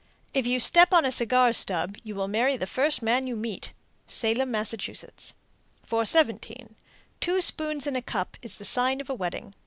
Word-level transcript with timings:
If 0.33 0.47
you 0.47 0.59
step 0.59 0.93
on 0.95 1.05
a 1.05 1.11
cigar 1.11 1.53
stub, 1.53 1.95
you 2.03 2.15
will 2.15 2.27
marry 2.27 2.57
the 2.57 2.65
first 2.65 3.03
man 3.03 3.27
you 3.27 3.35
meet. 3.35 3.71
Salem, 4.07 4.49
Mass. 4.49 4.73
417. 5.83 6.73
Two 7.19 7.39
spoons 7.39 7.85
in 7.85 7.95
a 7.95 8.01
cup 8.01 8.35
is 8.41 8.57
the 8.57 8.65
sign 8.65 8.99
of 8.99 9.11
a 9.11 9.13
wedding. 9.13 9.53